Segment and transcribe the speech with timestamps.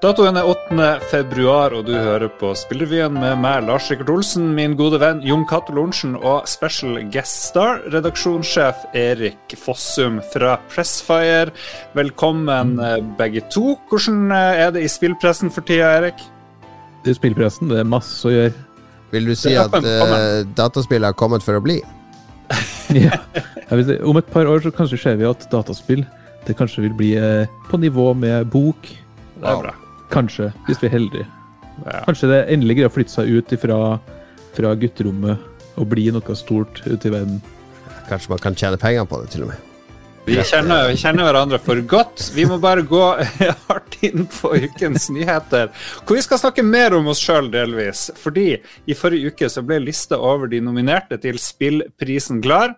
[0.00, 0.84] Datoen er 8.
[1.10, 5.42] februar, og du hører på Spillrevyen med meg, Lars Rikard Olsen, min gode venn Jon
[5.44, 11.52] Cato Lorentzen og special guest star, redaksjonssjef Erik Fossum fra Pressfire.
[11.92, 13.74] Velkommen eh, begge to.
[13.90, 16.24] Hvordan eh, er det i spillpressen for tida, Erik?
[17.04, 18.56] I spillpressen det er masse å gjøre.
[19.12, 21.76] Vil du si at uh, dataspill har kommet for å bli?
[22.96, 23.20] ja.
[23.68, 26.08] Si, om et par år så kanskje ser vi at dataspill
[26.48, 28.94] det kanskje vil bli uh, på nivå med bok.
[29.36, 29.76] Det er bra.
[30.10, 31.28] Kanskje, hvis vi er heldige.
[31.84, 32.02] Ja.
[32.04, 33.80] Kanskje det endelig greier å flytte seg ut fra,
[34.56, 35.48] fra gutterommet
[35.80, 37.40] og bli noe stort ute i verden.
[38.10, 39.66] Kanskje man kan tjene penger på det, til og med.
[40.26, 42.26] Vi kjenner, vi kjenner, hverandre for godt.
[42.36, 43.04] Vi må bare gå
[43.70, 45.70] hardt inn på ukens nyheter.
[46.04, 48.10] Hvor vi skal snakke mer om oss sjøl, delvis.
[48.20, 52.76] Fordi i forrige uke så ble lista over de nominerte til Spillprisen klar.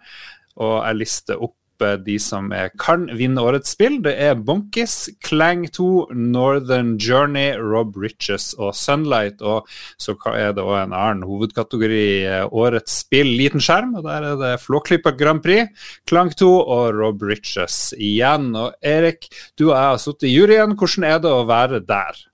[0.63, 1.57] Og jeg lister opp
[2.05, 2.51] de som
[2.81, 3.99] kan vinne årets spill.
[4.05, 9.43] Det er Bonkis, Clang 2, Northern Journey, Rob Riches og Sunlight.
[9.43, 9.69] Og
[10.01, 13.97] så er det òg en annen hovedkategori, eh, årets spill liten skjerm.
[13.97, 15.69] og Der er det Flåklypa Grand Prix,
[16.09, 18.55] Clang 2 og Rob Riches igjen.
[18.57, 20.77] Og Erik, du og jeg har sittet i juryen.
[20.77, 22.27] Hvordan er det å være der?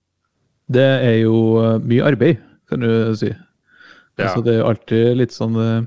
[0.68, 3.32] Det er jo eh, mye arbeid, kan du si.
[4.18, 4.26] Ja.
[4.26, 5.86] Altså, det er alltid litt sånn eh,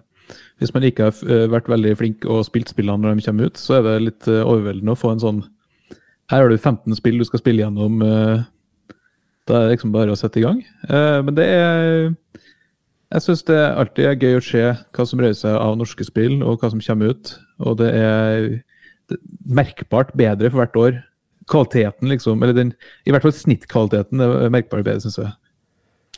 [0.62, 3.58] hvis man ikke har eh, vært veldig flink og spilt spillene når de kommer ut,
[3.58, 5.44] så er det litt eh, overveldende å få en sånn
[6.30, 7.98] Her har du 15 spill du skal spille gjennom.
[8.06, 8.44] Eh,
[9.50, 10.60] da er det liksom bare å sette i gang.
[10.88, 12.14] Men det er
[13.12, 16.38] Jeg syns det alltid er gøy å se hva som rører seg av norske spill,
[16.46, 17.34] og hva som kommer ut.
[17.66, 18.46] Og det er
[19.44, 21.02] merkbart bedre for hvert år.
[21.52, 22.72] Kvaliteten, liksom, eller den,
[23.04, 25.34] i hvert fall snittkvaliteten er merkbart bedre, syns jeg.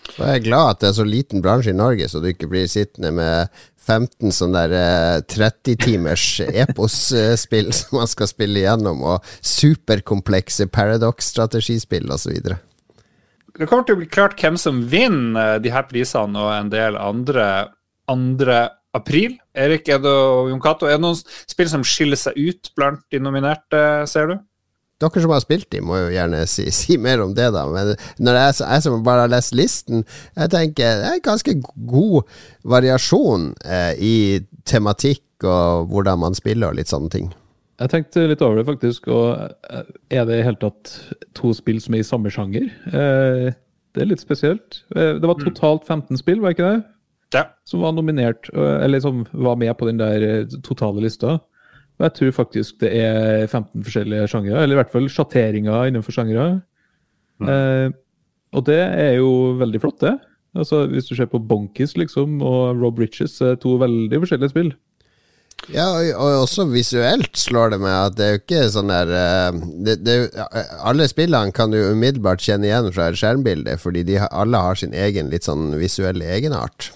[0.03, 2.49] Så jeg er glad at det er så liten bransje i Norge, så du ikke
[2.51, 5.73] blir sittende med 15 sånne der 30
[6.43, 12.53] eh, epos-spill som man skal spille igjennom, og superkomplekse Paradox-strategispill osv.
[13.53, 16.97] Det kommer til å bli klart hvem som vinner de her prisene og en del
[16.97, 17.49] andre,
[18.09, 18.61] 2.
[18.97, 19.37] april.
[19.55, 23.83] Erik er Jon Cato, er det noen spill som skiller seg ut blant de nominerte,
[24.09, 24.35] ser du?
[25.03, 27.65] Dere som har spilt dem, må jo gjerne si, si mer om det, da.
[27.71, 27.93] Men
[28.23, 30.05] når jeg, jeg, som bare har lest listen,
[30.39, 31.57] jeg tenker det er ganske
[31.91, 32.33] god
[32.75, 34.15] variasjon eh, i
[34.69, 37.31] tematikk og hvordan man spiller og litt sånne ting.
[37.81, 39.09] Jeg tenkte litt over det, faktisk.
[39.11, 39.33] Og
[39.73, 40.93] eh, er det i hele tatt
[41.37, 42.69] to spill som er i samme sjanger?
[42.87, 43.49] Eh,
[43.93, 44.83] det er litt spesielt.
[44.95, 45.47] Eh, det var mm.
[45.49, 46.83] totalt 15 spill, var ikke det?
[47.33, 47.47] Ja.
[47.67, 51.39] Som var nominert, eh, eller som var med på den der totale lista.
[51.99, 56.15] Og jeg tror faktisk det er 15 forskjellige sjangere, eller i hvert fall sjatteringer innenfor
[56.15, 56.61] sjangere.
[57.41, 57.49] Mm.
[57.49, 57.89] Eh,
[58.53, 60.15] og det er jo veldig flott, det.
[60.53, 64.73] Altså, hvis du ser på Bonkis liksom, og Rob Riches, to veldig forskjellige spill.
[65.71, 65.87] Ja,
[66.19, 69.93] og også visuelt slår det meg at det er jo ikke sånn der eh, det,
[70.03, 70.15] det,
[70.83, 74.95] Alle spillene kan du umiddelbart kjenne igjen fra et skjermbilde, fordi de alle har sin
[74.97, 76.91] egen litt sånn visuelle egenart.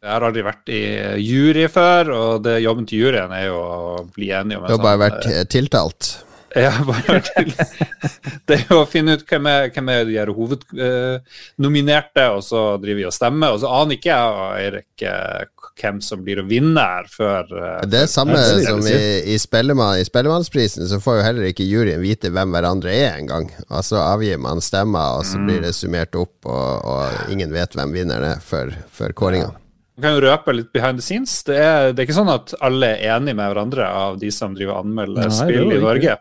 [0.00, 0.80] Jeg har aldri vært i
[1.20, 4.72] jury før, og det, jobben til juryen er jo å bli enige om en sånn
[4.72, 6.10] Du har bare vært eh, tiltalt?
[6.50, 7.52] Ja, bare til.
[8.48, 12.62] Det er jo å finne ut hvem er, hvem er de her hovednominerte, og så
[12.82, 13.54] driver vi og stemmer.
[13.54, 15.44] Og så aner ikke jeg og Eirik eh,
[15.80, 18.98] hvem som blir å vinne her før eh, Det er samme som i,
[19.30, 23.46] i, Spellemann, i Spellemannsprisen, så får jo heller ikke juryen vite hvem hverandre er engang.
[23.86, 27.94] så avgir man stemmer, og så blir det summert opp, og, og ingen vet hvem
[27.94, 29.59] vinneren er før, før kåringa.
[30.00, 30.06] Ja.
[30.06, 31.36] Kan jo røpe litt behind the scenes.
[31.44, 34.56] Det er, det er, ikke sånn at alle er enige med hverandre av de som
[34.56, 36.16] driver og anmelder Nei, spill i Norge.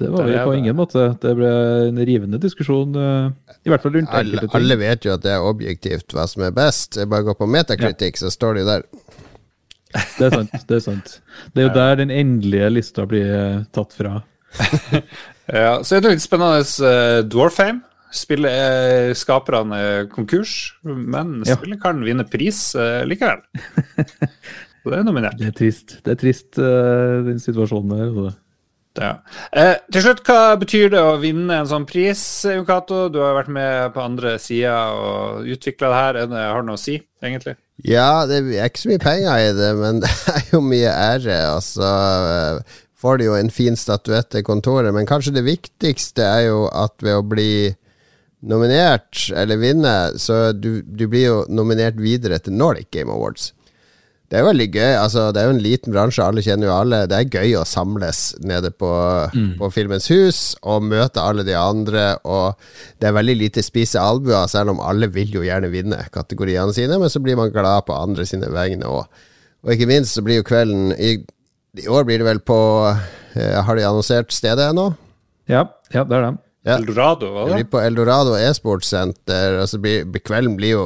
[0.00, 1.02] Det var vi på ingen måte.
[1.20, 1.50] Det ble
[1.90, 5.44] en rivende diskusjon, eh, i hvert fall rundt alle, alle vet jo at det er
[5.44, 6.96] objektivt hva som er best.
[6.96, 8.22] Jeg bare går på Metacritic, ja.
[8.22, 8.86] så står de der.
[9.90, 10.56] Det er sant.
[10.70, 11.12] Det er sant.
[11.52, 14.22] Det er jo der den endelige lista blir eh, tatt fra.
[15.52, 17.84] ja, Så er det litt spennende uh, Dwarfame.
[18.14, 21.56] Spillet er skaperne konkurs, men ja.
[21.56, 23.42] spillet kan vinne pris uh, likevel.
[24.80, 25.36] Så det er nominert.
[25.38, 25.98] Det er trist.
[26.04, 28.32] Det er trist, uh, den situasjonen der.
[28.98, 29.12] Ja.
[29.54, 32.20] Eh, til slutt, hva betyr det å vinne en sånn pris,
[32.50, 33.04] Jokato?
[33.12, 36.20] Du har vært med på andre sida og utvikla det her.
[36.24, 37.54] Er det, har det noe å si, egentlig?
[37.86, 41.38] Ja, det er ikke så mye penger i det, men det er jo mye ære.
[41.54, 41.90] Altså
[43.00, 46.98] får de jo en fin statuett i kontoret, men kanskje det viktigste er jo at
[47.04, 47.52] ved å bli
[48.40, 53.52] nominert, eller vinne, så du, du, blir jo nominert videre til Nordic Game Awards.
[54.30, 54.92] Det er veldig gøy.
[54.94, 57.00] altså Det er jo en liten bransje, alle kjenner jo alle.
[57.10, 58.90] Det er gøy å samles nede på,
[59.34, 59.48] mm.
[59.58, 62.12] på Filmens hus og møte alle de andre.
[62.22, 62.54] Og
[63.02, 67.00] det er veldig lite spise albuer, selv om alle vil jo gjerne vinne kategoriene sine.
[67.02, 69.26] Men så blir man glad på andre sine vegne òg.
[69.66, 71.16] Og ikke minst så blir jo kvelden I,
[71.82, 72.56] i år blir det vel på
[72.88, 74.86] eh, Har de annonsert stedet ennå?
[75.50, 76.36] Ja, ja, det er det.
[76.66, 76.76] Ja.
[76.76, 77.54] Eldorado, hva da?
[77.54, 79.62] Vi blir på Eldorado e-sportsenter.
[79.62, 80.84] Altså, kvelden blir jo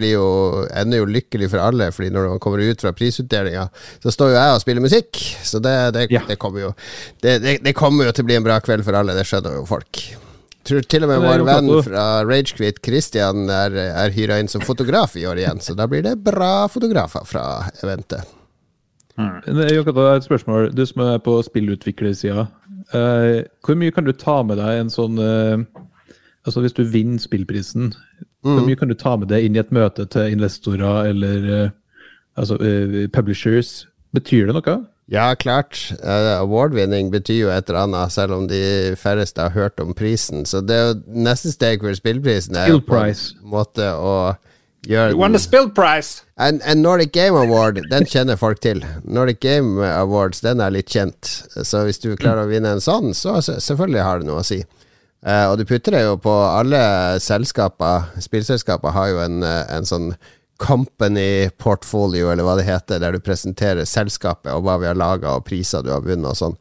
[0.00, 0.28] blir jo,
[0.72, 3.66] ender jo lykkelig for alle, Fordi når man kommer ut fra prisutdelinga,
[4.02, 5.20] så står jo jeg og spiller musikk.
[5.44, 6.24] Så det, det, ja.
[6.28, 6.72] det kommer jo
[7.20, 9.66] det, det, kommer jo til å bli en bra kveld for alle, det skjønner jo
[9.68, 10.02] folk.
[10.70, 15.16] Tror til og med vår venn fra Ragequit, Christian, er, er hyra inn som fotograf
[15.16, 15.62] i år igjen.
[15.64, 17.44] Så da blir det bra fotografer fra
[17.80, 18.28] eventet.
[19.16, 19.40] Mm.
[19.48, 20.70] Et spørsmål.
[20.76, 22.46] Du som er på spillutviklersida.
[22.90, 25.60] Uh, hvor mye kan du ta med deg en sånn uh,
[26.40, 27.92] Altså Hvis du vinner spillprisen,
[28.40, 28.54] Mm.
[28.56, 31.72] Hvor mye kan du ta med deg inn i et møte til investorer eller uh,
[32.40, 32.56] altså,
[33.12, 33.82] publishers?
[34.16, 34.76] Betyr det noe?
[35.12, 35.76] Ja, klart.
[36.00, 40.46] Award-vinning betyr jo et eller annet, selv om de færreste har hørt om prisen.
[40.48, 44.14] Så det er jo neste steg for spillprisen er Spill på en måte å
[44.88, 46.24] gjøre You won the spill prize!
[46.40, 48.82] En, en, Nordic Game Award, den kjenner folk til.
[49.04, 51.28] Nordic Game Awards, den er litt kjent.
[51.52, 54.62] Så hvis du klarer å vinne en sånn, så selvfølgelig har det noe å si.
[55.20, 56.80] Uh, og du putter det jo på alle
[57.20, 58.08] selskaper.
[58.24, 60.14] Spillselskaper har jo en, eh, en sånn
[60.60, 65.36] company portfolio, eller hva det heter, der du presenterer selskapet og hva vi har laga,
[65.36, 66.56] og priser du har vunnet og sånn.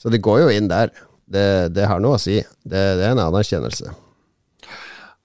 [0.00, 0.92] Så det går jo inn der.
[1.28, 2.38] Det, det har noe å si.
[2.64, 3.92] Det, det, er en anerkjennelse.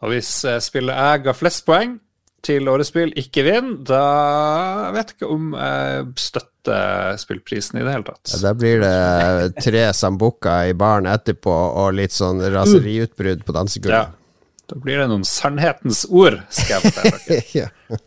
[0.04, 1.96] Og hvis uh, spillet jeg ga flest poeng
[2.44, 4.04] til årets spill, ikke vinner, da
[4.96, 8.32] vet jeg ikke om jeg støtter støtte spillprisen i det hele tatt.
[8.34, 14.14] Ja, da blir det tre sambuca i baren etterpå og litt sånn raseriutbrudd på dansegulvet.
[14.14, 14.20] Ja.
[14.72, 17.44] Da blir det noen sannhetens ord, skal jeg fortelle dere.
[17.60, 18.00] ja.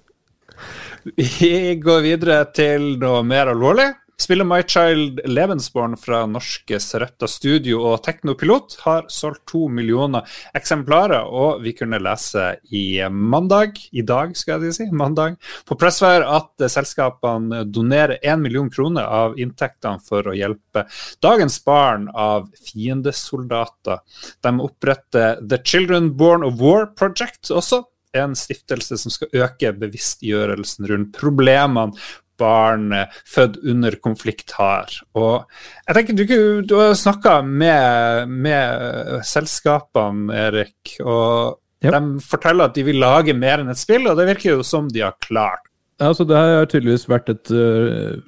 [1.17, 3.91] Vi går videre til noe mer alvorlig.
[4.19, 10.25] Spillet My Child Levensborn fra norske Sarepta Studio og Teknopilot har solgt to millioner
[10.57, 15.37] eksemplarer, og vi kunne lese i mandag, i dag skal jeg si, mandag,
[15.69, 20.87] på Pressfire at selskapene donerer én million kroner av inntektene for å hjelpe
[21.21, 24.01] dagens barn av fiendesoldater.
[24.41, 27.85] De oppretter The Children Born of War Project også
[28.17, 31.93] en stiftelse som skal øke bevisstgjørelsen rundt problemene
[32.39, 32.91] barn
[33.29, 34.91] født under konflikt har.
[35.17, 35.45] Og
[35.87, 41.93] jeg tenker Du, du har snakka med, med, selskapene, Erik, og yep.
[41.93, 44.91] de forteller at de vil lage mer enn et spill, og det virker jo som
[44.93, 45.65] de har klart.
[46.01, 48.19] Altså, det har tydeligvis vært et, eh,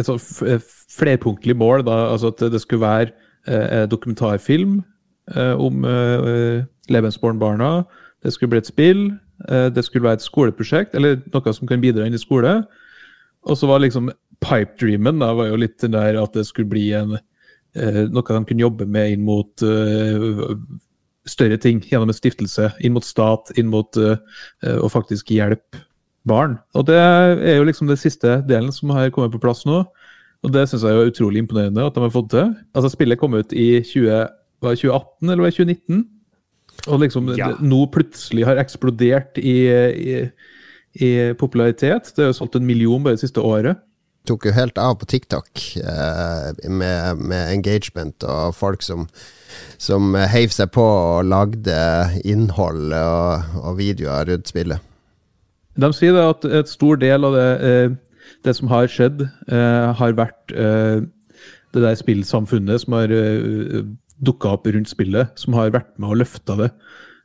[0.00, 0.20] et sånn
[0.96, 1.84] flerpunktlig mål.
[1.86, 1.98] Da.
[2.12, 3.12] Altså at det skulle være
[3.46, 4.80] eh, dokumentarfilm
[5.34, 7.84] eh, om eh, Lebensborn-barna.
[8.24, 9.02] Det skulle bli et spill.
[9.50, 12.62] Eh, det skulle være et skoleprosjekt, eller noe som kan bidra inn i skole.
[13.46, 14.10] Og så var liksom
[14.42, 17.16] pipe-dreamen da, var jo litt den der at det skulle bli en,
[17.78, 20.56] eh, noe de kunne jobbe med inn mot eh,
[21.26, 22.70] større ting gjennom en stiftelse.
[22.84, 24.18] Inn mot stat, inn mot eh,
[24.76, 25.84] å faktisk hjelpe
[26.26, 26.56] barn.
[26.74, 29.84] Og det er jo liksom den siste delen som har kommet på plass nå.
[30.44, 32.50] Og det syns jeg er utrolig imponerende at de har fått til.
[32.76, 34.26] Altså Spillet kom ut i 20,
[34.62, 36.04] 2018 eller 2019.
[36.92, 37.52] Og liksom ja.
[37.62, 40.18] nå plutselig har eksplodert i, i
[41.02, 42.12] i popularitet.
[42.16, 43.82] Det er jo solgt en million bare det siste året.
[44.26, 49.04] Tok jo helt av på TikTok eh, med, med, engagement og folk som,
[49.78, 51.76] som heiv seg på og lagde
[52.26, 54.82] innhold og, og, videoer rundt spillet.
[55.76, 60.18] De sier at et stor del av det, eh, det som har skjedd, eh, har
[60.18, 61.04] vært eh,
[61.76, 63.84] det der spillsamfunnet som har eh,
[64.24, 66.70] dukka opp rundt spillet, som har vært med og løfta det.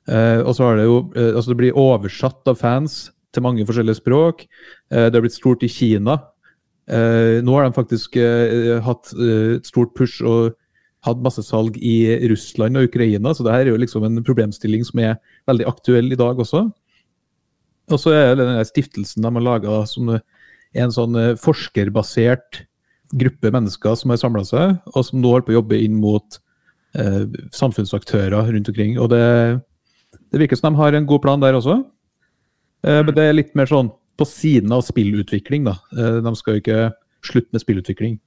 [0.09, 3.66] Uh, og så har det jo uh, Altså, det blir oversatt av fans til mange
[3.68, 4.45] forskjellige språk.
[4.92, 6.18] Eh, det har blitt stort i Kina.
[6.92, 10.57] Eh, nå har de faktisk eh, hatt et stort push og
[11.06, 14.83] hatt masse salg i Russland og Ukraina, så det her er jo liksom en problemstilling
[14.85, 15.16] som er
[15.50, 16.68] veldig aktuell i dag også.
[17.92, 22.61] Og så er det den stiftelsen de har laga som en sånn forskerbasert
[23.18, 26.38] gruppe mennesker som har samla seg, og som nå holder på å jobbe inn mot
[27.56, 28.94] samfunnsaktører rundt omkring.
[29.02, 29.26] Og det,
[30.30, 31.80] det virker som de har en god plan der også.
[32.85, 35.78] Eh, men det er litt mer sånn på siden av spillutvikling, da.
[35.95, 36.83] Eh, de skal jo ikke
[37.26, 38.19] slutte med spillutvikling.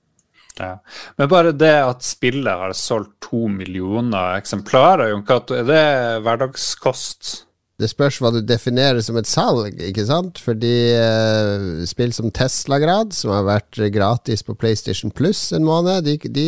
[0.59, 0.77] Ja.
[1.19, 5.83] Men bare det at spillet har solgt to millioner eksemplarer, er det
[6.23, 7.33] hverdagskost?
[7.83, 10.39] Det spørs hva du definerer som et salg, ikke sant?
[10.39, 16.15] Fordi uh, spill som Tesla-grad, som har vært gratis på PlayStation Plus en måned, de,
[16.31, 16.47] de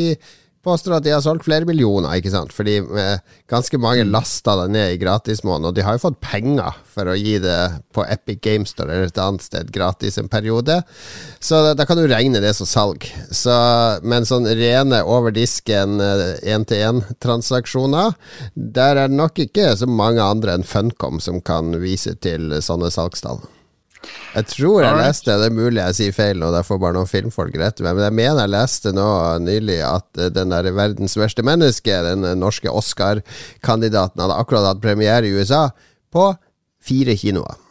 [0.67, 2.53] påstår at de har solgt flere millioner, ikke sant?
[2.55, 3.19] Fordi eh,
[3.51, 4.11] ganske mange mm.
[4.13, 7.59] lasta det ned i gratismåneden, og de har jo fått penger for å gi det
[7.95, 10.81] på Epic Games Store eller et annet sted gratis en periode.
[11.41, 13.01] Så da, da kan du regne det som salg.
[13.31, 13.57] Så,
[14.03, 18.17] men sånn rene over disken én-til-én-transaksjoner, eh,
[18.55, 22.91] der er det nok ikke så mange andre enn Funcom som kan vise til sånne
[22.93, 23.41] salgstall.
[24.37, 27.57] Jeg tror jeg leste, det er mulig jeg sier feil nå, derfor bare noen filmfolk
[27.57, 29.09] rette meg, men jeg mener jeg leste nå
[29.45, 35.37] nylig at den der verdens verste menneske, den norske Oscar-kandidaten, hadde akkurat hatt premiere i
[35.37, 35.69] USA
[36.13, 36.31] på
[36.85, 37.66] fire kinoer.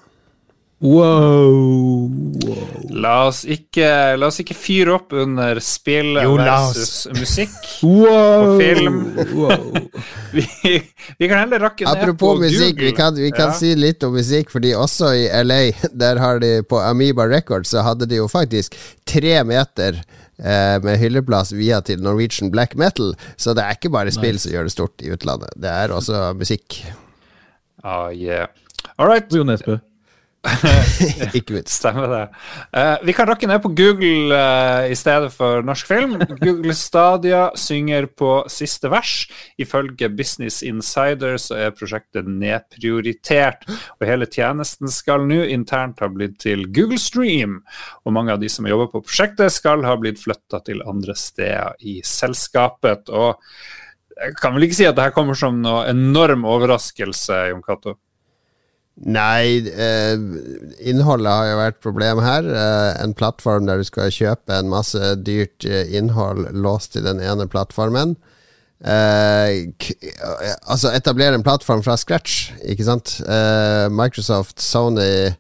[0.86, 2.06] Wow,
[2.46, 2.66] wow.
[2.94, 3.88] La, oss ikke,
[4.20, 9.00] la oss ikke fyre opp under spill versus musikk wow, og film.
[10.36, 10.46] vi,
[11.18, 12.86] vi, kan heller rakke ned Apropos på musikk, Google.
[12.86, 13.56] vi kan, vi kan Ja.
[13.58, 15.60] si litt om musikk, fordi også i LA,
[16.04, 18.78] der har de på Amoeba Records, så hadde de jo faktisk
[19.10, 19.98] tre meter
[20.38, 24.54] eh, med hylleplass via til Norwegian Black Metal, så det er ikke bare spill som
[24.54, 26.84] gjør det stort i utlandet, det er også musikk.
[27.82, 28.48] Ah, yeah.
[28.98, 29.28] All right.
[31.38, 31.74] Ikke minst.
[31.76, 32.22] Stemmer det.
[32.76, 36.16] Uh, vi kan rakke ned på Google uh, i stedet for norsk film.
[36.42, 39.16] Google Stadia synger på siste vers.
[39.62, 43.66] Ifølge Business Insider så er prosjektet nedprioritert,
[43.98, 47.60] og hele tjenesten skal nå internt ha blitt til Google Stream.
[48.06, 51.76] Og mange av de som jobber på prosjektet, skal ha blitt flytta til andre steder
[51.86, 53.10] i selskapet.
[53.10, 53.40] Og
[54.16, 57.98] jeg kan vel ikke si at det her kommer som noe enorm overraskelse, Jon Cato?
[58.96, 60.16] Nei, eh,
[60.88, 62.46] innholdet har jo vært problem her.
[62.48, 67.20] Eh, en plattform der du skal kjøpe en masse dyrt eh, innhold låst til den
[67.20, 68.16] ene plattformen.
[68.80, 69.96] Eh, k
[70.64, 73.18] altså etablere en plattform fra scratch, ikke sant?
[73.28, 75.34] Eh, Microsoft, Sony,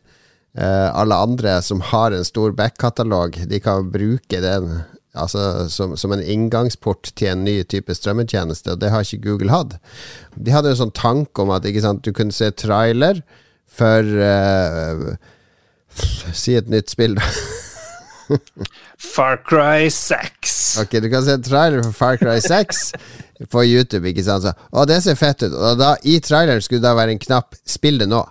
[0.56, 4.82] eh, alle andre som har en stor backkatalog, de kan bruke den
[5.16, 9.56] altså, som, som en inngangsport til en ny type strømmetjeneste, og det har ikke Google
[9.56, 9.78] hatt.
[10.36, 13.24] De hadde en sånn tanke om at sant, du kunne se trailer
[13.76, 15.16] for uh,
[16.36, 17.24] Si et nytt spill, da.
[18.98, 20.56] Far Cry 6.
[20.82, 22.82] Ok, du kan se en trailer for Far Cry 6
[23.52, 24.46] på YouTube, ikke sant?
[24.46, 25.54] Så, å, det ser fett ut.
[25.54, 28.26] Og da, i traileren skulle det da være en knapp 'spill det nå'.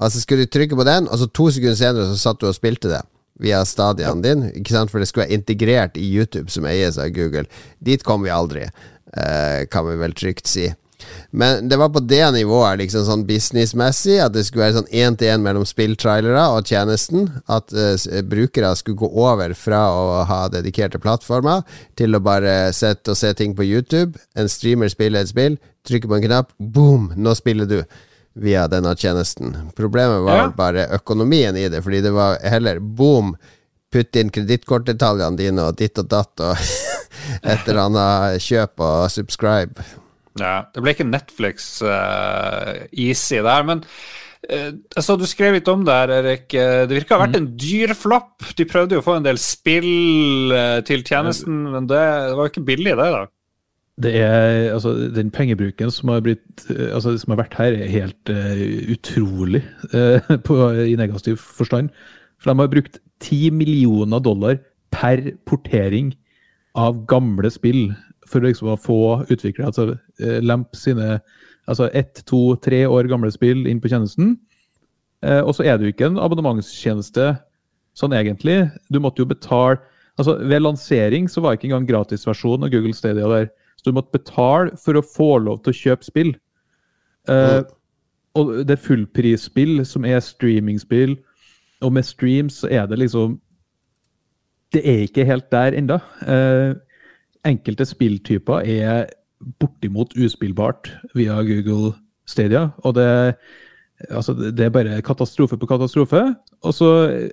[0.00, 2.56] Altså skulle du trykke på den, og så to sekunder senere så satt du og
[2.56, 3.02] spilte det.
[3.40, 4.90] Via stadion din, ikke sant?
[4.92, 7.46] for det skulle være integrert i YouTube, som eies av Google.
[7.80, 8.66] Dit kom vi aldri,
[9.16, 10.66] eh, kan vi vel trygt si.
[11.30, 15.42] Men det var på det nivået, liksom sånn businessmessig, at det skulle være sånn én-til-én
[15.44, 17.28] mellom spilltrailere og tjenesten.
[17.50, 17.94] At uh,
[18.26, 21.62] brukere skulle gå over fra å ha dedikerte plattformer
[21.98, 24.18] til å bare sette og se ting på YouTube.
[24.36, 27.80] En streamer spiller et spill, trykker på en knapp, boom, nå spiller du.
[28.40, 29.50] Via denne tjenesten.
[29.76, 30.50] Problemet var Ja.
[30.54, 33.32] bare økonomien i det, fordi det var heller boom,
[33.90, 36.54] putt inn kredittkortdetaljene dine og ditt og datt og
[37.42, 39.82] et eller annet kjøp og subscribe.
[40.38, 43.80] Ja, det ble ikke Netflix-easy uh, der, men
[44.46, 46.46] uh, jeg så du skrev litt om det her, Erik.
[46.54, 48.38] Eh, Det virker å ha vært en dyr flopp.
[48.56, 52.44] De prøvde jo å få en del spill uh, til tjenesten, men det, det var
[52.46, 53.24] jo ikke billig, det, da.
[54.00, 57.90] Det er, altså, den pengebruken som har, blitt, eh, altså, som har vært her, er
[57.92, 58.62] helt eh,
[58.94, 59.60] utrolig
[59.92, 61.90] eh, på, i negativ forstand.
[62.40, 64.56] For de har brukt 10 millioner dollar
[64.94, 66.14] per portering
[66.78, 67.90] av gamle spill
[68.30, 69.86] for liksom å få utviklere altså
[70.22, 71.18] eh, lempe sine
[71.70, 74.34] altså ett, to, tre år gamle spill inn på tjenesten.
[75.26, 77.32] Eh, og så er det jo ikke en abonnementstjeneste
[77.98, 78.62] sånn egentlig.
[78.90, 79.80] Du måtte jo betale
[80.20, 83.46] altså Ved lansering så var ikke engang gratisversjonen av Google Stadia der.
[83.80, 86.32] Så du måtte betale for å få lov til å kjøpe spill.
[87.30, 87.62] Eh,
[88.36, 91.16] og det er fullprisspill som er streamingspill,
[91.80, 93.38] og med streams så er det liksom
[94.70, 95.96] Det er ikke helt der ennå.
[96.22, 96.76] Eh,
[97.48, 99.10] enkelte spilltyper er
[99.60, 101.94] bortimot uspillbart via Google
[102.28, 103.10] Stadia, og det
[104.08, 106.22] Altså, det er bare katastrofe på katastrofe.
[106.64, 106.86] Og så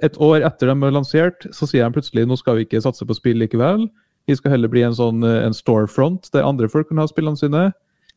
[0.04, 3.08] et år etter de er lansert, så sier de plutselig nå skal vi ikke satse
[3.08, 3.86] på spill likevel.
[4.28, 7.64] Vi skal heller bli en sånn en storefront der andre folk kan ha spillene sine.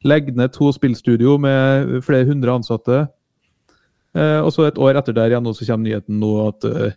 [0.03, 3.05] Legge ned to spillstudio med flere hundre ansatte.
[4.19, 6.89] Eh, og så et år etter der igjen nå så kommer nyheten nå at uh,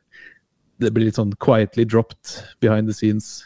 [0.81, 3.43] det blir litt sånn quietly dropped behind the scenes.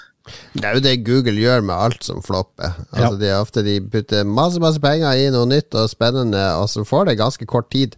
[0.53, 2.75] Det er jo det Google gjør med alt som flopper.
[2.91, 3.17] Altså Ja.
[3.24, 7.05] de ofte de putter masse masse penger i noe nytt og spennende, og så får
[7.12, 7.96] det ganske kort tid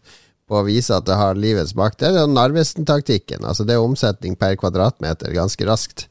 [0.49, 1.99] på å vise at det har livets makt.
[2.01, 3.43] Det er Narvesen-taktikken.
[3.45, 6.07] Altså Det er omsetning per kvadratmeter ganske raskt.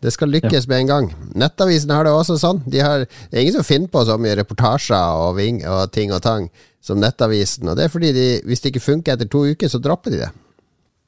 [0.00, 1.10] Det skal lykkes med en gang.
[1.36, 2.62] Nettavisen har det også sånn.
[2.66, 6.10] De har, det er ingen som finner på så mye reportasjer og, ving, og ting
[6.12, 6.48] og tang
[6.80, 7.68] som Nettavisen.
[7.68, 10.22] Og det er fordi de, hvis det ikke funker etter to uker, så dropper de
[10.24, 10.30] det.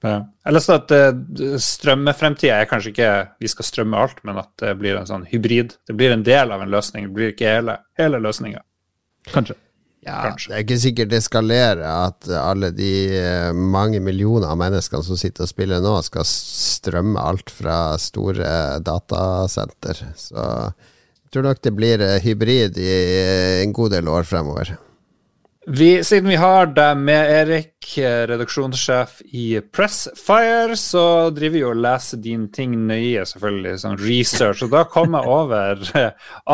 [0.04, 0.18] Ja.
[0.52, 4.98] Leste at uh, strømmefremtida er kanskje ikke vi skal strømme alt, men at det blir
[5.00, 5.78] en sånn hybrid.
[5.88, 8.60] Det blir en del av en løsning, det blir ikke hele, hele løsninga.
[9.32, 9.56] Kanskje.
[10.04, 10.50] Ja, Kanskje.
[10.50, 15.16] Det er ikke sikkert det skalerer at alle de eh, mange millioner av menneskene som
[15.16, 20.02] sitter og spiller nå, skal strømme alt fra store datasenter.
[20.20, 24.74] Så jeg tror nok det blir eh, hybrid i eh, en god del år fremover.
[25.66, 27.86] Vi, siden vi har deg med, Erik,
[28.28, 34.60] redaksjonssjef i Pressfire, så driver vi og leser dine ting nøye, selvfølgelig, sånn research.
[34.66, 35.80] Og da kom jeg over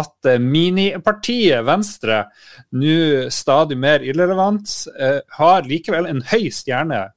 [0.02, 2.22] at minipartiet Venstre,
[2.70, 7.08] nå stadig mer irrelevant, eh, har likevel en høy stjerne,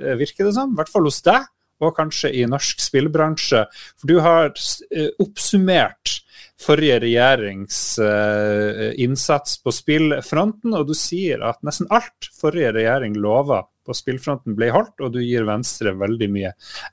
[0.00, 1.52] eh, virker det som, i hvert fall hos deg,
[1.84, 3.66] og kanskje i norsk spillbransje.
[4.00, 4.54] For du har
[4.88, 6.22] eh, oppsummert
[6.62, 13.62] forrige regjerings uh, innsats på spillfronten, og du sier at nesten alt forrige regjering lova
[13.82, 16.52] på spillfronten ble holdt, og du gir Venstre veldig mye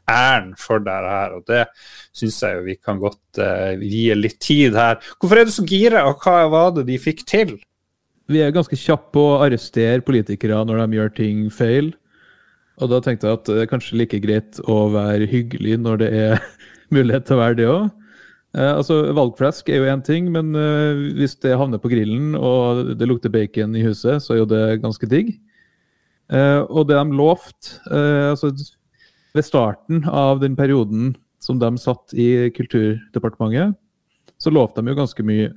[0.09, 1.37] æren for det her.
[1.37, 1.63] og Det
[2.17, 4.99] syns jeg jo vi kan godt uh, vie litt tid her.
[5.19, 7.57] Hvorfor er du så gira, og hva var det de fikk til?
[8.29, 11.93] Vi er ganske kjappe på å arrestere politikere når de gjør ting feil.
[12.79, 16.09] Og da tenkte jeg at det er kanskje like greit å være hyggelig når det
[16.15, 16.43] er
[16.95, 17.89] mulighet til å være det òg.
[18.57, 22.95] Eh, altså, Valgflesk er jo én ting, men eh, hvis det havner på grillen og
[22.97, 25.35] det lukter bacon i huset, så er jo det ganske digg.
[26.33, 28.51] Eh, og det de lovte eh, altså,
[29.33, 33.77] Ved starten av den perioden som de satt i Kulturdepartementet,
[34.41, 35.51] så lovte de jo ganske mye.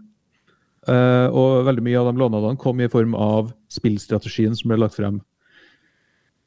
[0.88, 4.98] Eh, og veldig mye av de lånadene kom i form av spillstrategien som ble lagt
[5.00, 5.22] frem.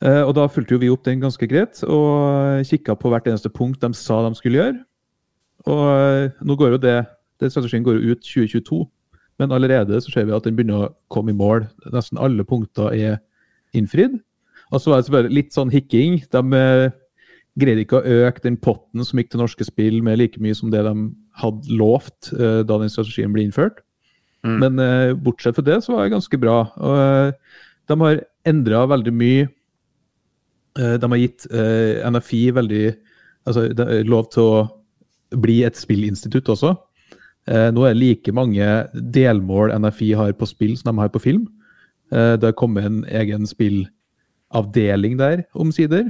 [0.05, 3.81] Og da fulgte jo vi opp den ganske greit og kikka på hvert eneste punkt
[3.81, 4.81] de sa de skulle gjøre.
[5.71, 6.99] Og eh, nå går jo det,
[7.41, 8.83] den strategien går jo ut 2022,
[9.41, 11.65] men allerede så ser vi at den begynner å komme i mål.
[11.93, 13.17] Nesten alle punkter er
[13.75, 14.19] innfridd.
[14.71, 16.21] Og så var det selvfølgelig litt sånn hikking.
[16.31, 16.85] De eh,
[17.59, 20.71] greide ikke å øke den potten som gikk til norske spill med like mye som
[20.73, 20.93] det de
[21.41, 23.81] hadde lovt eh, da den strategien ble innført.
[24.45, 24.57] Mm.
[24.61, 24.81] Men
[25.25, 26.57] bortsett fra det så var det ganske bra.
[26.77, 27.45] Og,
[27.89, 29.47] de har endra veldig mye.
[30.77, 32.83] De har gitt NFI veldig
[33.49, 33.63] altså,
[34.05, 34.59] lov til å
[35.41, 36.75] bli et spillinstitutt også.
[37.45, 41.21] Eh, nå er det like mange delmål NFI har på spill som de har på
[41.21, 41.45] film.
[42.11, 46.09] Eh, det har kommet en egen spillavdeling der, omsider.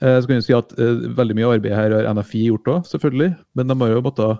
[0.00, 0.72] Eh, så kan vi si at
[1.18, 3.34] Veldig mye arbeid her har NFI gjort òg, selvfølgelig.
[3.54, 4.32] Men de, jo måtte,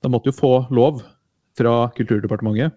[0.00, 1.04] de, måtte, jo få lov
[1.58, 2.72] fra Kulturdepartementet.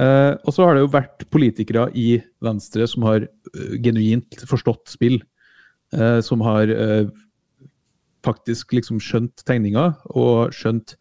[0.00, 3.26] Og så har det jo vært politikere i Venstre som har
[3.84, 5.18] genuint forstått spill.
[6.24, 6.70] Som har
[8.26, 10.96] faktisk liksom skjønt tegninga, og skjønt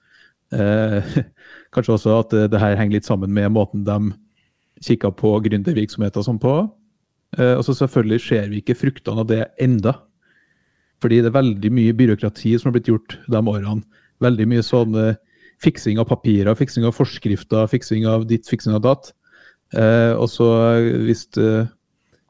[0.56, 1.16] eh,
[1.76, 4.14] kanskje også at det, det, her henger litt sammen med måten de
[4.86, 6.62] kikka på gründervirksomheter sånn på.
[7.38, 9.98] Eh, og så selvfølgelig ser vi ikke fruktene av det enda.
[11.04, 13.84] Fordi det er veldig mye byråkrati som har blitt gjort de årene.
[14.24, 15.20] Veldig mye sånn eh,
[15.64, 19.12] fiksing av papirer, fiksing av forskrifter, fiksing av ditt, fiksing av datt.
[19.76, 20.48] Eh, og så
[21.06, 21.68] hvis eh,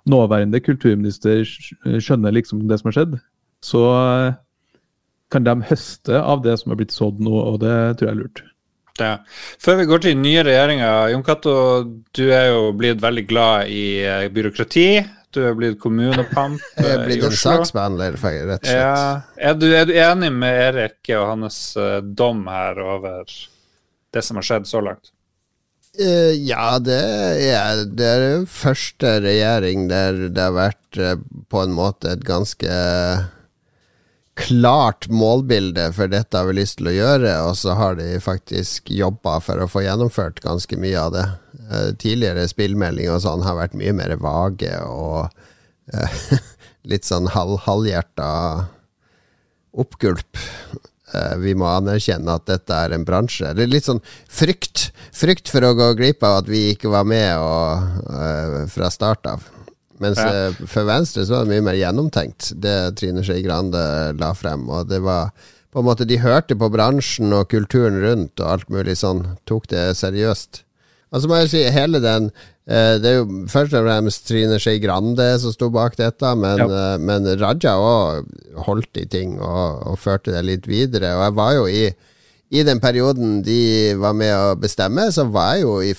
[0.10, 3.18] nåværende kulturminister skjønner liksom det som har skjedd,
[3.66, 4.38] så eh,
[5.30, 8.22] kan de høste av det som er blitt sådd nå, og det tror jeg er
[8.24, 8.44] lurt.
[9.00, 9.14] Ja.
[9.62, 11.54] Før vi går til den nye regjeringa, Jon Cato,
[12.16, 14.90] du er jo blitt veldig glad i eh, byråkrati.
[15.36, 16.88] Du er blitt kommunepamp i Oslo.
[16.88, 18.74] Jeg er blitt en saksbehandler, rett og slett.
[18.74, 19.22] Ja.
[19.38, 23.30] Er, du, er, du, enig med Erik og hans uh, dom her over
[24.10, 25.14] det som har skjedd så langt?
[26.00, 27.00] Uh, ja, det
[27.46, 31.16] er, det er første regjering der det har vært uh,
[31.52, 32.74] på en måte et ganske
[34.40, 38.92] klart målbilde for dette har vi lyst til å gjøre, og så har de faktisk
[38.94, 41.26] jobba for å få gjennomført ganske mye av det.
[41.70, 45.28] Uh, tidligere spillmeldinger og sånn har vært mye mer vage og
[45.94, 46.22] uh,
[46.92, 48.30] litt sånn halv, halvhjerta
[49.80, 50.40] oppgulp.
[51.14, 53.54] Uh, vi må anerkjenne at dette er en bransje.
[53.54, 54.90] Det er litt sånn frykt.
[55.14, 59.48] Frykt for å gå glipp av at vi ikke var med og, fra start av.
[60.00, 60.30] Mens ja.
[60.48, 63.82] Eh, for Venstre så var det mye mer gjennomtenkt, det Trine Skei Grande
[64.20, 64.66] la frem.
[64.72, 65.34] Og det var
[65.70, 69.70] på en måte De hørte på bransjen og kulturen rundt og alt mulig sånn, tok
[69.70, 70.64] det seriøst.
[71.10, 72.30] Og så må jeg si, hele den
[72.70, 76.64] eh, Det er jo først og fremst Trine Skei Grande som sto bak dette, men,
[76.64, 76.70] ja.
[76.70, 78.30] eh, men Raja òg
[78.66, 81.16] holdt i ting og, og, førte det litt videre.
[81.18, 81.90] Og jeg var jo i
[82.50, 85.92] i den perioden de var med å bestemme, så var jeg jo i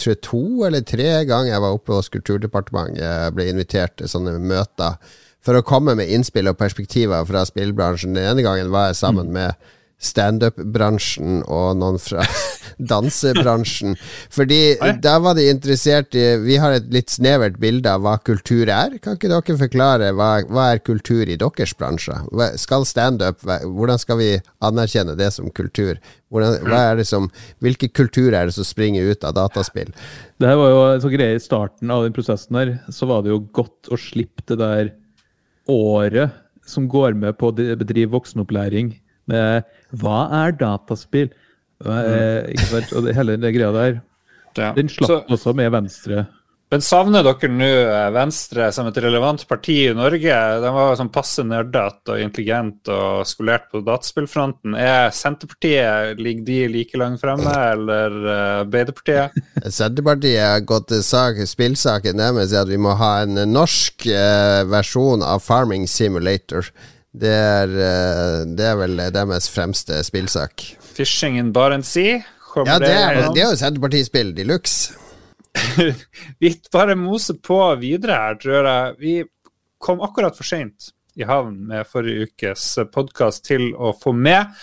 [0.00, 4.98] tror to eller tre ganger jeg var oppe hos Kulturdepartementet, ble invitert til sånne møter
[5.44, 8.16] for å komme med innspill og perspektiver fra spillbransjen.
[8.16, 9.34] Den ene gangen var jeg sammen mm.
[9.36, 12.24] med standup-bransjen og noen fra
[12.92, 13.94] dansebransjen.
[14.34, 18.68] Fordi da var de interessert i Vi har et litt snevert bilde av hva kultur
[18.68, 18.98] er.
[19.02, 22.16] Kan ikke dere forklare hva, hva er kultur i deres bransje?
[22.60, 24.30] Skal standup Hvordan skal vi
[24.64, 26.00] anerkjenne det som kultur?
[26.34, 27.28] Hvordan, hva er det som,
[27.62, 29.92] hvilke kulturer er det som springer ut av dataspill?
[30.42, 33.30] Det her var jo så greie I starten av den prosessen her, så var det
[33.30, 34.90] jo godt å slippe det der
[35.70, 36.34] året
[36.66, 38.94] som går med på å bedrive voksenopplæring
[39.28, 41.32] hva er dataspill?
[41.84, 42.54] Er, mm.
[42.54, 42.94] ikke sant?
[42.96, 44.00] Og det, hele den greia der.
[44.54, 44.72] Ja.
[44.76, 46.26] Den slapp så, også med Venstre.
[46.72, 50.38] Men savner dere nå eh, Venstre som et relevant parti i Norge?
[50.62, 54.74] De var sånn passe nerdete og intelligent og skolert på dataspillfronten.
[54.78, 58.16] Er Senterpartiet ligger de like langt fremme, eller
[58.64, 59.36] Arbeiderpartiet?
[59.78, 64.08] Senterpartiet har gått til sak, spillsaken deres er at vi må ha en norsk
[64.72, 66.72] versjon av Farming Simulator.
[67.14, 70.66] Det er, uh, det er vel deres fremste spillsak.
[70.96, 72.18] Fishing in Barents Sea?
[72.54, 74.94] Ja, det er, det er jo Senterpartispill de luxe.
[76.42, 78.94] vi bare moser på videre her, tror jeg.
[78.98, 79.14] Vi
[79.82, 84.54] kom akkurat for seint i havn med forrige ukes podkast til å få med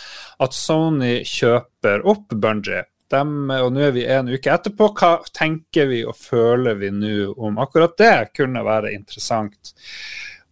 [0.41, 2.85] at Sony kjøper opp Bungie.
[3.11, 4.87] Dem, og nå er vi en uke etterpå.
[4.95, 8.13] Hva tenker vi og føler vi nå om akkurat det?
[8.39, 9.73] Kunne være interessant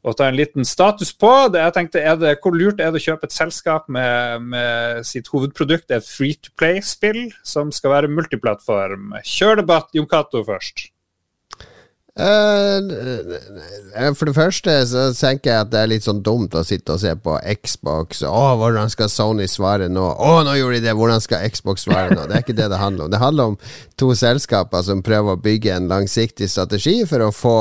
[0.04, 1.32] å ta en liten status på.
[1.54, 5.28] Det jeg tenkte, det, Hvor lurt er det å kjøpe et selskap med, med sitt
[5.34, 9.14] hovedprodukt, et free to play-spill som skal være multiplattform?
[9.26, 10.90] Kjør debatt, Jon Cato først.
[12.20, 16.98] Uh, for det første så tenker jeg at det er litt sånn dumt å sitte
[16.98, 18.24] og se på Xbox.
[18.28, 20.04] Å, hvordan skal Sony svare nå?
[20.04, 20.98] Å, nå gjorde de det!
[21.00, 22.28] Hvordan skal Xbox svare nå?
[22.28, 23.14] Det er ikke det det handler om.
[23.14, 23.58] Det handler om
[24.00, 27.58] to selskaper som prøver å bygge en langsiktig strategi for å få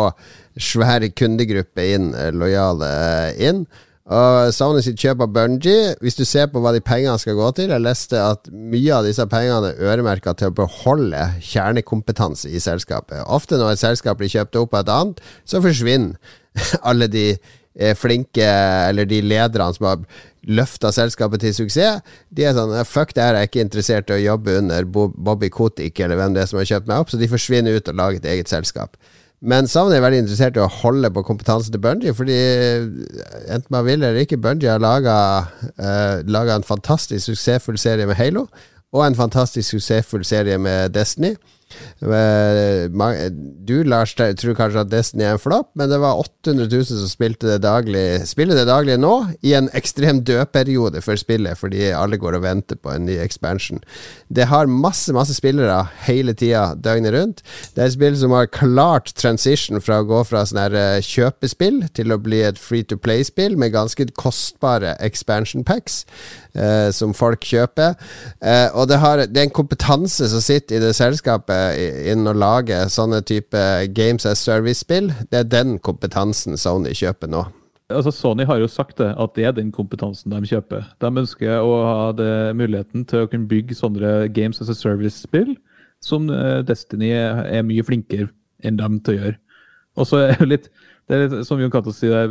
[0.59, 2.91] svære kundegrupper inn, eh, lojale
[3.39, 3.63] inn.
[4.09, 7.51] Og Sony sitt kjøp av Bungie, hvis du ser på hva de pengene skal gå
[7.59, 12.63] til Jeg leste at mye av disse pengene er øremerka til å beholde kjernekompetanse i
[12.63, 13.21] selskapet.
[13.29, 16.17] Ofte når et selskap blir kjøpt opp av et annet, så forsvinner
[16.89, 18.49] alle de eh, flinke,
[18.89, 20.09] eller de lederne som har
[20.49, 22.01] løfta selskapet til suksess.
[22.33, 25.53] De er sånn Fuck det her, jeg er ikke interessert i å jobbe under Bobby
[25.53, 28.01] Kotik eller hvem det er som har kjøpt meg opp, så de forsvinner ut og
[28.01, 28.97] lager et eget selskap.
[29.41, 32.89] Men Savn er veldig interessert i å holde på kompetansen til Bungie, fordi eh,
[33.55, 35.15] enten man vil eller ikke, Bungie har laga
[35.79, 38.49] uh, en fantastisk suksessfull serie med Halo,
[38.93, 41.37] og en fantastisk suksessfull serie med Destiny.
[43.69, 47.11] Du, Lars, tror kanskje at Destiny er en flopp, men det var 800 000 som
[47.11, 52.19] spilte det daglig spiller det daglig nå, i en ekstrem dødperiode for spillet, fordi alle
[52.21, 53.83] går og venter på en ny expansion.
[54.29, 57.45] Det har masse, masse spillere hele tida, døgnet rundt.
[57.75, 61.05] Det er et spill som har klart transition fra å gå fra sånn her eh,
[61.05, 66.05] kjøpespill til å bli et free to play-spill med ganske kostbare expansion packs
[66.55, 67.97] eh, som folk kjøper.
[68.41, 72.37] Eh, og det, har, det, er en kompetanse som sitter i det selskapet innen å
[72.37, 73.63] lage sånne type
[73.97, 75.13] games as service-spill.
[75.31, 77.47] Det er den kompetansen Sony kjøper nå.
[77.89, 80.91] Altså Sony har jo sagt det, at det er den kompetansen de kjøper.
[81.01, 85.55] De ønsker å ha det, muligheten til å kunne bygge sånne games as a service-spill
[86.05, 88.29] som eh, Destiny er mye flinkere
[88.65, 89.39] enn dem til å gjøre.
[89.99, 90.69] Og så er det litt,
[91.09, 92.29] det er litt som Jon Cato sier,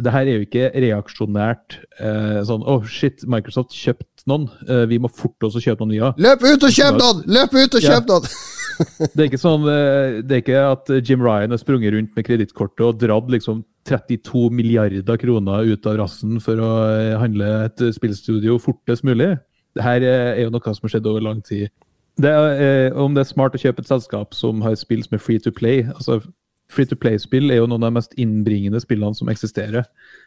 [0.00, 4.46] det her er jo ikke reaksjonært eh, sånn Å, oh, shit, Microsoft kjøpt noen.
[4.64, 6.10] Eh, vi må forte oss å kjøpe noen nye.
[6.24, 7.20] Løp ut og kjøp noen!
[7.28, 8.30] Løp ut og kjøp noen!
[9.12, 12.24] det er ikke sånn eh, Det er ikke at Jim Ryan har sprunget rundt med
[12.24, 17.84] kredittkortet og dratt liksom 32 milliarder kroner ut av rassen for å eh, handle et
[17.92, 19.34] spillstudio fortest mulig.
[19.76, 21.68] Det her er jo noe som har skjedd over lang tid.
[22.20, 25.22] Det er, om det er smart å kjøpe et selskap som har spill som er
[25.24, 26.18] free to play altså
[26.72, 29.84] Free to play-spill er jo noen av de mest innbringende spillene som eksisterer.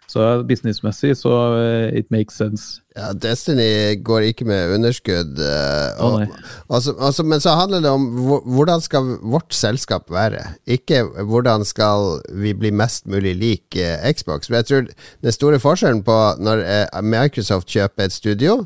[0.08, 2.84] Så businessmessig så uh, it makes sense.
[2.96, 5.40] Ja, Destiny går ikke med underskudd.
[5.42, 6.38] Uh, og, oh,
[6.70, 8.06] altså, altså, men så handler det om
[8.46, 10.44] hvordan skal vårt selskap være?
[10.70, 14.50] Ikke hvordan skal vi bli mest mulig lik uh, Xbox.
[14.50, 14.88] Men jeg tror
[15.26, 16.64] den store forskjellen på når
[17.02, 18.62] Microsoft kjøper et studio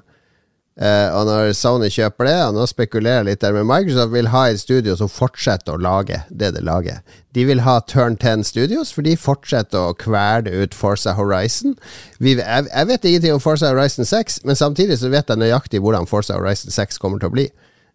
[0.79, 4.61] og når Sony kjøper det, og nå spekulerer litt der, men Microsoft vil ha et
[4.61, 7.01] studio som fortsetter å lage det det lager.
[7.35, 11.75] De vil ha Turn 10 Studios, for de fortsetter å kvele ut Forza Horizon.
[12.23, 15.83] Vi, jeg, jeg, vet ingenting om Forza Horizon 6, men samtidig så vet jeg nøyaktig
[15.83, 17.49] hvordan Forza Horizon 6 kommer til å bli.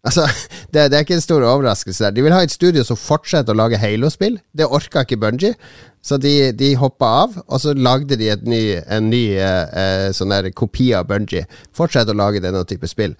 [0.04, 0.28] Altså,
[0.72, 2.14] det, det, er ikke en stor overraskelse der.
[2.14, 4.38] De vil ha et studio som fortsetter å lage Halo-spill.
[4.52, 5.56] Det orka ikke Bungie.
[6.04, 8.60] Så de, de hoppa av, og så lagde de ny,
[8.92, 11.46] en ny eh, sånn der kopi av Bungie.
[11.72, 13.14] Fortsett å lage denne type spill.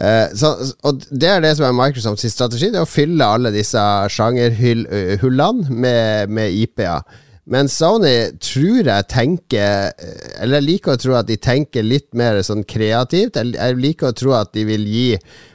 [0.00, 0.54] Eh, så,
[0.88, 3.82] og Det er det som er Microsofts strategi, det er å fylle alle disse
[4.16, 7.04] sjangerhullene med, med IP-er.
[7.44, 9.90] Men Sony tror jeg tenker
[10.40, 13.36] Eller jeg liker å tro at de tenker litt mer sånn kreativt.
[13.36, 15.10] Jeg liker å tro at de vil gi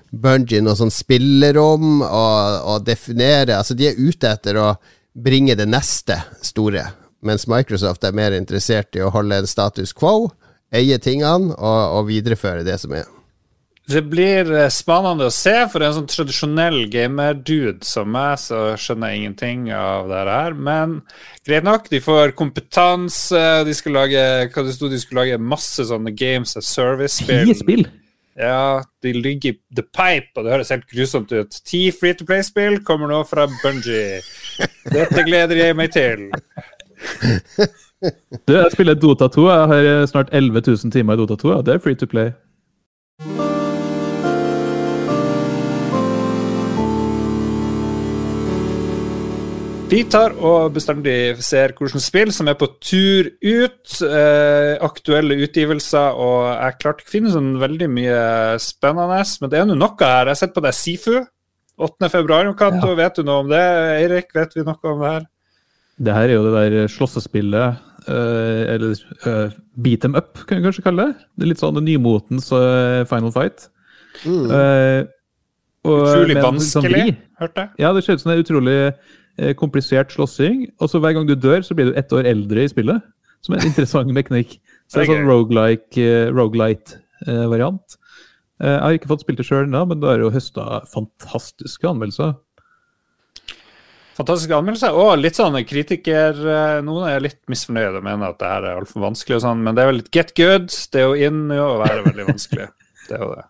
[0.10, 4.70] Bungie noe sånn spillerom og, og definere Altså, de er ute etter å
[5.24, 6.88] bringe det neste store,
[7.26, 10.30] mens Microsoft er mer interessert i å holde en status quo,
[10.76, 13.08] eie tingene og, og videreføre det som er.
[13.90, 15.56] Det blir eh, spennende å se.
[15.72, 20.58] For en sånn tradisjonell gamer-dude som meg, så skjønner jeg ingenting av det her.
[20.70, 21.00] Men
[21.48, 23.42] greit nok, de får kompetanse.
[23.66, 27.50] De skal lage hva det stod, de skulle lage masse sånne games as service-spill.
[27.50, 27.88] Ti spill?
[28.40, 31.58] Ja, de ligger i the pipe, og det høres helt grusomt ut.
[31.68, 34.22] Ti Free to Play-spill kommer nå fra Bungie.
[34.96, 36.30] Dette gleder jeg meg til.
[38.48, 39.50] Du, jeg spiller Dota 2.
[39.52, 41.52] Jeg har eh, snart 11 000 timer i Dota 2.
[41.58, 41.62] Ja.
[41.68, 42.32] Det er free to play.
[49.90, 53.96] Vi tar og bestandig ser hvilke spill som er på tur ut.
[54.06, 58.20] Eh, aktuelle utgivelser, og jeg klarte ikke å finne sånn veldig mye
[58.62, 59.24] spennende.
[59.42, 60.30] Men det er nå noe her.
[60.30, 62.38] Jeg har sett på det Sifu 8.2.
[62.62, 62.94] Ja.
[63.02, 63.66] Vet du noe om det?
[63.96, 65.26] Eirik, vet vi noe om det her?
[66.06, 68.94] Det her er jo det der slåssespillet, uh, eller
[69.26, 71.30] uh, beat them up, kan vi kanskje kalle det.
[71.34, 73.72] Det er litt sånn nymotens uh, Final Fight.
[74.22, 74.54] Mm.
[75.88, 77.80] Og, utrolig vanskelig, hørte jeg.
[77.82, 78.78] Ja, det ser ut som det er utrolig
[79.60, 80.68] komplisert slåssing.
[80.80, 83.00] Og så hver gang du dør, så blir du ett år eldre i spillet.
[83.46, 84.58] Som er en interessant mekanikk.
[84.90, 85.30] Så det er sånn
[86.36, 87.98] rogelike-variant.
[88.60, 92.34] jeg har ikke fått spilt det sjøl ennå, men det har jo høsta fantastiske anmeldelser.
[94.20, 94.98] Fantastiske anmeldelser.
[95.00, 98.82] Og litt sånn kritiker eh, Noen er litt misfornøyde og mener at det her er
[98.82, 100.68] altfor vanskelig, og sånn, men det er vel litt get good.
[100.68, 102.68] Det er jo inn i å være veldig vanskelig.
[103.10, 103.48] Det er jo det.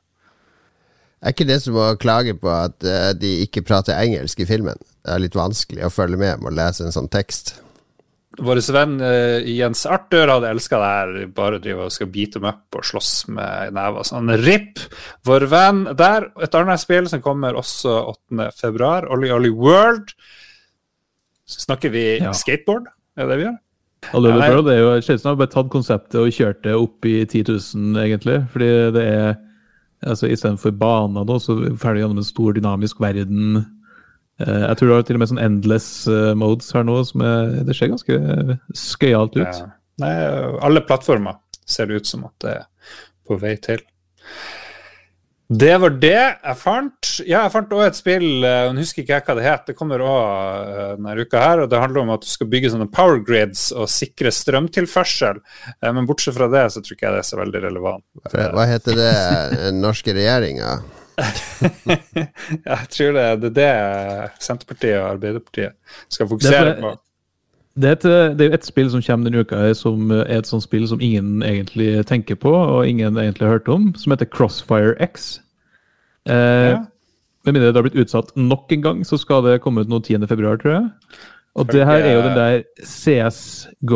[1.20, 2.86] Er ikke det som å klage på at
[3.20, 4.80] de ikke prater engelsk i filmen?
[5.10, 7.56] Det er litt vanskelig å følge med med å lese en sånn tekst.
[8.38, 12.46] Vår venn uh, Jens Arthur hadde elska det her, bare drive og skal beat dem
[12.46, 14.06] up og slåss med never.
[14.06, 14.84] Sånn RIP,
[15.26, 16.30] vår venn der.
[16.46, 17.96] Et annet spill som kommer også
[18.30, 20.14] 8.2, Ollie Ollie World.
[21.50, 22.36] Så snakker vi ja.
[22.38, 23.58] skateboard, er det det vi gjør?
[24.14, 27.18] Alle ja, World er jo Chelsea har bare tatt konseptet og kjørt det opp i
[27.26, 28.38] 10 000, egentlig.
[28.54, 29.34] Fordi det er
[30.06, 33.66] altså Istedenfor baner, da, så ferdig gjennom en stor, dynamisk verden.
[34.40, 37.02] Eh, jeg tror du har til og med sånn endless eh, modes her nå.
[37.08, 38.22] som er, Det ser ganske
[38.78, 39.46] skøyalt ut.
[39.46, 39.70] Ja.
[40.00, 40.14] Nei,
[40.64, 42.98] alle plattformer ser det ut som at det er
[43.28, 43.84] på vei til.
[45.50, 47.08] Det var det jeg fant.
[47.26, 49.64] Ja, jeg fant òg et spill, jeg eh, husker ikke jeg hva det het.
[49.72, 50.20] Det kommer òg
[50.70, 53.72] eh, denne uka her, og det handler om at du skal bygge sånne power grids
[53.74, 55.42] og sikre strømtilførsel.
[55.74, 58.06] Eh, men bortsett fra det, så tror ikke jeg det er så veldig relevant.
[58.30, 59.10] Hva heter det?
[59.82, 60.76] Norske regjeringa?
[62.70, 66.96] jeg tror det, det er det Senterpartiet og Arbeiderpartiet skal fokusere på.
[67.80, 70.66] Det er, et, det er et spill som kommer denne uka som er et sånt
[70.66, 74.96] spill som ingen egentlig tenker på, og ingen egentlig har hørt om, som heter Crossfire
[75.00, 75.38] X.
[76.28, 76.36] Eh,
[76.74, 76.80] ja.
[77.46, 80.00] Med mindre det har blitt utsatt nok en gang, så skal det komme ut nå
[80.04, 80.90] 10.2, tror jeg.
[81.60, 83.88] Og det her er jo den der CSGO-aktig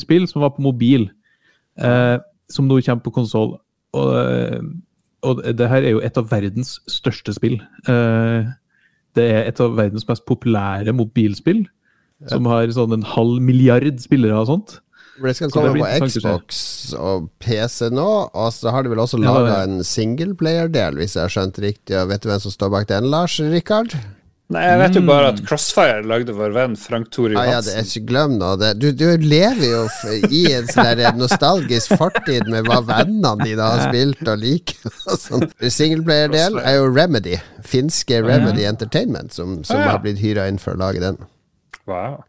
[0.00, 1.10] spill som var på mobil,
[1.80, 2.18] eh,
[2.50, 3.58] som nå kommer på konsoll.
[3.92, 4.60] Og, eh,
[5.26, 7.58] og, det her er jo et av verdens største spill.
[7.88, 8.50] Eh,
[9.18, 11.64] det er et av verdens mest populære mobilspill
[12.28, 14.78] som har sånn en halv milliard spillere og sånt.
[15.20, 16.60] Det skal komme på Xbox
[16.96, 21.26] og PC nå, og så har de vel også laga ja, en singleplayer-del, hvis jeg
[21.26, 21.96] har skjønt riktig.
[21.98, 23.96] Og vet du hvem som står bak den, Lars Rikard?
[24.50, 27.50] Nei, jeg vet jo bare at Crossfire lagde vår venn Frank Tore Johansen.
[27.52, 28.70] Ah, ja, det ikke glem nå det.
[28.82, 29.82] Du, du, lever jo
[30.26, 34.96] i en sånn nostalgisk fortid med hva vennene dine har spilt og liker.
[35.20, 35.46] Sånn.
[35.62, 37.36] Singleplayer-del er jo Remedy.
[37.62, 41.22] Finske Remedy Entertainment, som, som har blitt hyra inn for å lage den.
[41.86, 42.24] Wow.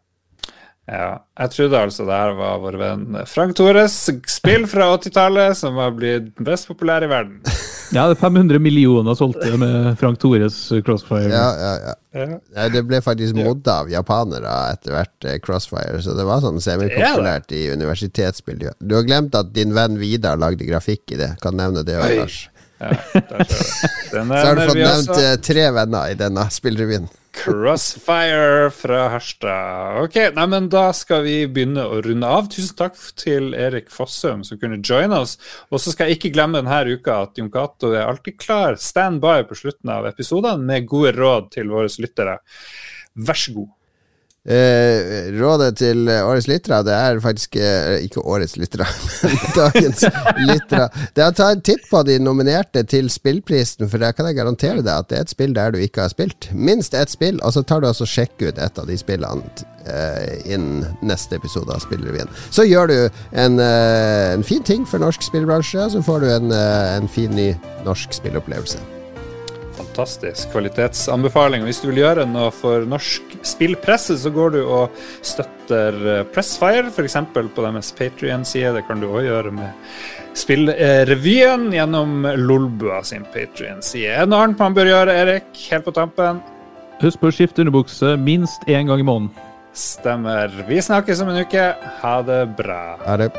[0.92, 3.94] Ja, jeg trodde altså det her var vår venn Frank Tores
[4.28, 7.40] spill fra 80-tallet som har blitt best populær i verden.
[7.92, 11.28] Ja, det er 500 millioner solgte med Frank Tores Crossfire.
[11.28, 11.72] Ja, ja,
[12.16, 12.26] ja.
[12.56, 16.56] ja det ble faktisk modda av japanere etter hvert, eh, Crossfire, så det var sånn
[16.64, 18.78] semipopulært i universitetsmiljøet.
[18.80, 21.34] Du har glemt at din venn Vidar lagde grafikk i det.
[21.44, 22.38] Kan nevne det òg, Lars.
[22.80, 22.96] Ja,
[24.08, 25.34] så har du fått nevnt også.
[25.52, 27.12] tre venner i denne spillrevyen.
[27.32, 30.02] Crossfire fra Harstad.
[30.04, 32.50] Ok, nei, men Da skal vi begynne å runde av.
[32.52, 35.38] Tusen takk til Erik Fossum som kunne joine oss.
[35.72, 39.22] Og så skal jeg ikke glemme denne uka at Jon Cato er alltid klar, stand
[39.24, 42.38] by på slutten av episodene med gode råd til våre lyttere.
[43.16, 43.72] Vær så god.
[44.42, 48.88] Eh, rådet til årets lyttere, det er faktisk eh, ikke årets lyttere,
[49.22, 50.02] men dagens
[50.42, 50.88] lyttere.
[51.14, 54.40] Det er å ta en titt på de nominerte til spillprisen, for der kan jeg
[54.40, 56.50] garantere deg at det er et spill der du ikke har spilt.
[56.52, 59.46] Minst ett spill, og så tar du altså sjekk ut et av de spillene
[59.86, 62.32] eh, innen neste episode av Spillrevyen.
[62.50, 66.50] Så gjør du en, eh, en, fin ting for norsk spillbransje, så får du en,
[66.50, 67.52] eh, en fin ny
[67.86, 69.01] norsk spillopplevelse
[69.92, 71.66] fantastisk kvalitetsanbefaling.
[71.68, 76.88] Hvis du vil gjøre noe for norsk spillpresse, så går du og støtter eh, Pressfire,
[76.88, 77.18] f.eks.
[77.34, 78.72] på deres Patrion-side.
[78.78, 79.68] Det kan du òg gjøre med
[80.38, 84.16] Spillrevyen gjennom Lolbua sin Patrion-side.
[84.16, 86.40] Er det noe annet man bør gjøre, Erik, helt på tampen?
[87.02, 89.32] Husk på å skifte underbukse minst én gang i måneden.
[89.76, 90.52] Stemmer.
[90.68, 91.72] Vi snakkes om en uke.
[92.00, 92.84] Ha det bra.
[93.04, 93.32] Ha det.